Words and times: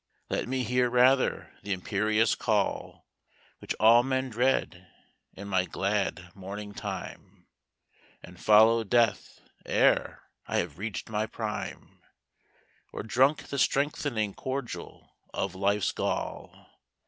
Let 0.31 0.47
me 0.47 0.63
hear 0.63 0.89
rather 0.89 1.53
the 1.61 1.73
imperious 1.73 2.33
call, 2.33 3.05
Which 3.59 3.75
all 3.79 4.01
men 4.01 4.31
dread, 4.31 4.87
in 5.35 5.47
my 5.47 5.65
glad 5.65 6.31
morning 6.33 6.73
time, 6.73 7.45
And 8.23 8.39
follow 8.39 8.83
death 8.83 9.41
ere 9.63 10.23
I 10.47 10.57
have 10.57 10.79
reached 10.79 11.07
my 11.11 11.27
prime, 11.27 12.01
Or 12.91 13.03
drunk 13.03 13.49
the 13.49 13.59
strengthening 13.59 14.33
cordial 14.33 15.17
of 15.35 15.53
life's 15.53 15.91
gall. 15.91 16.79